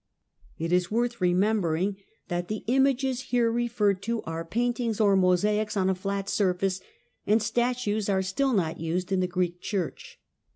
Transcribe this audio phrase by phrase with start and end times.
[0.57, 1.97] It is THE ICONOCLASTIC EMPERORS 141 l/orth remembering
[2.29, 6.81] that the" images" here referred Id are paintings or mosaics on a flat surface,
[7.27, 10.19] and statues Ire still not used in the Greek Church.